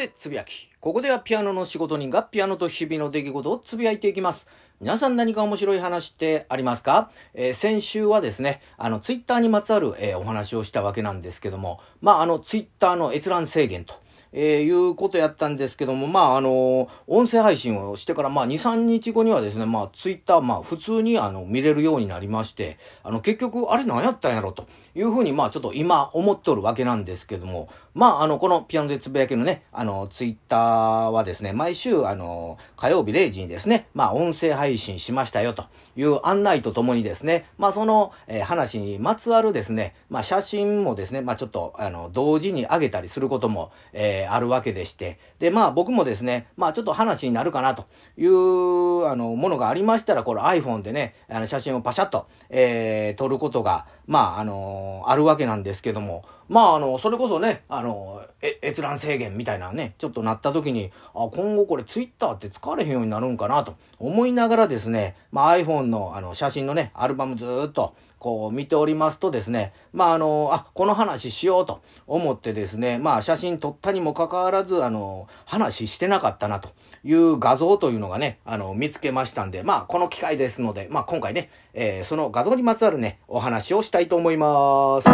[0.00, 0.70] でつぶやき。
[0.80, 4.46] ここではピアノの仕事人がピアノと日々の出来事をつぶやいていきます。
[4.80, 13.92] 皆さん何か面白い話ってありますか、えー、先週はですね、あの、ツイッターにまつわる、えー、お話をしたわけなんですけども、まあ、あの、ツイッターの閲覧制限と。
[14.32, 35.64] えー、いうことやったんですけども、まあ、あの、音声配信をしてから、まあ、2、3日後にはですね、まあ、ツイッター、まあ、普通に、あの、見れるようになりまして、あの、結局、あれ何やったんやろというふうに、まあ、ちょっと今思っとるわけなんですけども、まあ、あの、このピアノでつぶやきのね、あの、ツイッターはですね、毎週、あの、火曜日0時にですね、まあ、音声配信しましたよと
[35.96, 58.26] いう案内とともにですね、まあ、その、えー、話にまつわるですね、まあ、写真もですね、まあ、ちょっと、あの、同時に上げたりすることも、えー、あるわけでして、で、まあ、僕もですね、まあ、ちょっと話になるかなという、あの、ものがありましたら、これ iPhone でね、あの、写真をパシャッと、えー、撮ることが、まあ、あのあるわけなんですけども、まあ、あの、それこそね、あの、
[58.60, 76.68] 閲覧制限みたいなね、ちょっとなった時に、あ、今後これツイッターって使われへんようになるんかなと思いながらですね、まあ iPhone のあの写真のね、アルバムずっと、こう見ておりますとですね、まああの、あ、この話しようと思ってですね、まあ写真撮ったにもかかわらず、あの、話してなかったなと
[77.02, 85.08] いう画像というのがね、あの、見つけましたんで、まあこの機会ですので、まあ今回ね、えー、その画像にまつわるね、お話をしたいたいと思います。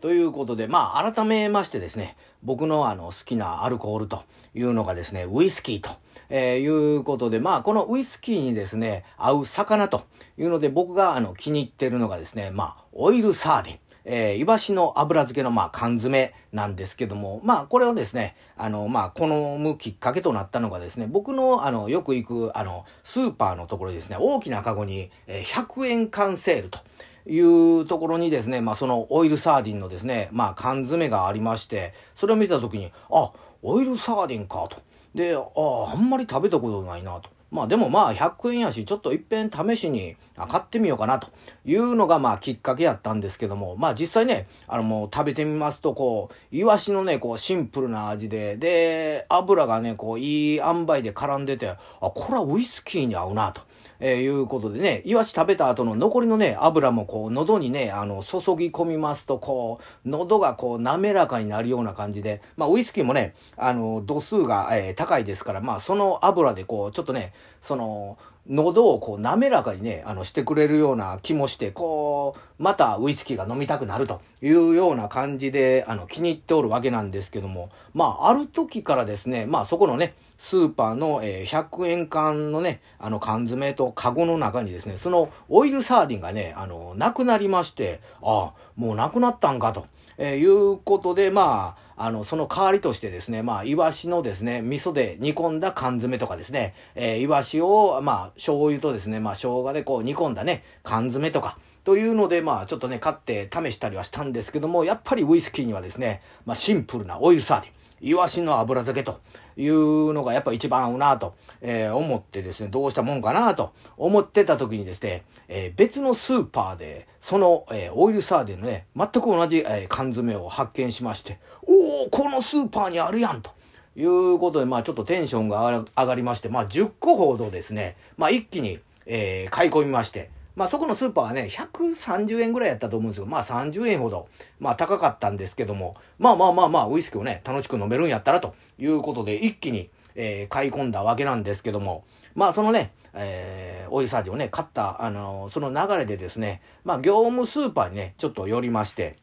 [0.00, 5.90] ということで、まあ、改めましてですね、僕のあの、好きなアルコールというのがですね、ウイスキーと、
[6.28, 10.02] えー、いうことで、まあ、このウイスキーにですね、合う魚と
[10.36, 13.78] いうので、僕があの、気に入ってるのがですね、まあ、オイルサーディン。
[14.04, 19.26] えー、イワシの油漬けの、まあ、缶詰なんですけども、まあ、これをですね、あの、まあ、好
[19.58, 26.78] むきっかけとなったのがですね、僕の、あの、よく行く、あの、スーパーのところにですね、大きなカゴに、えー、100円缶セールと。
[27.24, 33.30] いうところにですね、まあそのオイルサーディンのですね、まあ缶詰がありまして、それを見た時に、あ、
[33.62, 34.82] オイルサーディンかと。
[35.14, 37.30] で、あああ、んまり食べたことないなと。
[37.52, 40.16] まあでもまあ100円やし、ちょっといっぺん試しに
[40.48, 41.28] 買ってみようかなと
[41.66, 53.60] いうのがまあきっかけやったんですけども、まあ実際ね、あのもう食べてみますとこう、イワシのね、こうシンプルな味で、で、油がね、こういい塩梅で絡んでて、あ、これはウイスキーに合うなと。
[54.04, 67.32] えー、いうことでね、イワシ食べた後の残りのね、油もこう、喉にね、あの、注ぎ込みますと、こう、喉がこう、滑らかになるような感じで、まあ、ウイスキーもね、あの、度数が、えー、高いですから、まあ、その油でこう、ちょっとね、
[67.62, 89.86] その、喉をこう滑らかにね、あの、してくれるような気もして、こう、またウイスキーが飲みたくなるというような感じで、あの、気に入っておるわけなんですけども、まあ、ある時からですね、まあ、そこのね、スーパーの、え、100円缶のね、あの缶詰とカゴの中にですね、そのオイルサーディンがね、あの、なくなりまして、ああ、もうなくなったんかと、
[90.18, 107.81] えー、いうことで、まあ、あの、その代わりとしてですね、まあ、イワシのですね、味噌で煮込んだ缶詰とかですね、えー、イワシを、まあ、醤油とですね、まあ、生姜でこう煮込んだね、缶詰とか、というので、まあ、ちょっとね、買って試したりはしたんですけども、やっぱりウイスキーにはですね、まあ、シンプルなオイルサーディン。
[108.02, 109.20] イワシの油漬けと
[109.56, 123.50] いうのがやっぱ一番合うなと、えー、思ってですね、どうしたもんかなと思ってた時にですね、えー、別のスーパーで、その、えー、オイルサーディンのね、全く同じ、え缶詰を発見しまして、おおこのスーパーにあるやんと。
[123.94, 134.28] いうことで、まあちょっとテンションが上がりまして、まあ10個ほどですね、まあ一気に、え買い込みまして、まあそこのスーパーはね、130円ぐらいやったと思うんですけど、まあ30円ほど、
[134.60, 138.54] まあ高かったんですけども、まあまあまあまあ、ウイスキーをね、楽しく飲めるんやったらと。
[138.78, 142.04] いうことで、一気に、えー、買い込んだわけなんですけども、
[142.34, 149.16] まあそのね、えー、オイルサージをね、買った、あのー、その流れでですね、まあ業務スーパーにね、ちょっと寄りまして、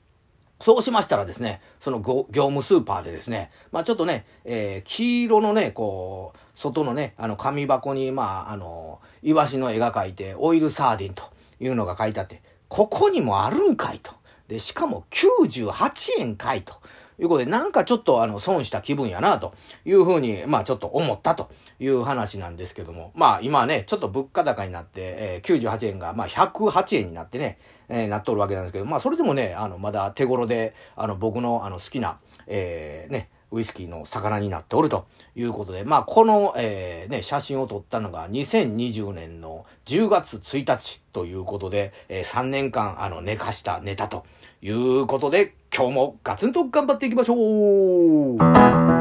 [0.62, 11.24] そうしましたらですね、その業務スーパーでですね、まあちょっとね、えー、黄色のね、こう、外のね、あの紙箱に、まああの、イワシの絵が描いて、オイルサーディンと
[11.62, 14.12] いうのが書いてあって、ここにもあるんかいと。
[14.50, 16.76] で、しかも98円かいと。
[17.20, 19.54] いうことで、なんかちょっとあの、損した気分やな、と
[19.86, 21.50] いうふうに、まあちょっと思ったと
[21.80, 44.26] いう話なんですけども、まあ今ね、ちょっと物価高になって、えー、98円が、まあ108円になってね、えー、なっとるわけなんですけど、まあそれでもね、あの、まだ手頃で、あの、僕のあの、好きな、えー、ね、ウイスキーの魚になっておるということで、まあ、この、えー、ね、写真を撮ったのが2020年の10月1日ということで、えー、3年間、あの、寝かしたネタと
[44.62, 48.99] いうことで、今日もガツンと頑張っていきましょう。